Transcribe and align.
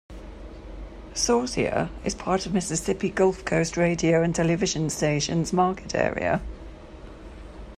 Saucier 1.13 1.91
is 2.03 2.15
part 2.15 2.47
of 2.47 2.55
Mississippi 2.55 3.11
Gulf 3.11 3.45
Coast 3.45 3.77
Radio 3.77 4.23
and 4.23 4.33
Television 4.33 4.89
stations 4.89 5.53
Market 5.53 5.93
Area. 5.93 6.41